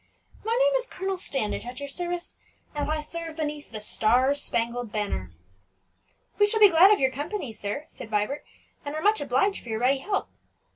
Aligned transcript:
My 0.43 0.57
name 0.59 0.73
is 0.79 0.87
Colonel 0.87 1.15
Standish, 1.19 1.63
at 1.63 1.79
your 1.79 1.87
service, 1.87 2.35
and 2.73 2.89
I 2.89 3.01
serve 3.01 3.35
beneath 3.35 3.71
the 3.71 3.79
star 3.79 4.33
spangled 4.33 4.91
banner." 4.91 5.29
"We 6.39 6.47
shall 6.47 6.59
be 6.59 6.69
glad 6.71 6.89
of 6.89 6.99
your 6.99 7.11
company, 7.11 7.53
sir," 7.53 7.83
said 7.85 8.09
Vibert; 8.09 8.43
"and 8.83 8.95
are 8.95 9.03
much 9.03 9.21
obliged 9.21 9.61
for 9.61 9.69
your 9.69 9.77
ready 9.77 9.99
help." 9.99 10.29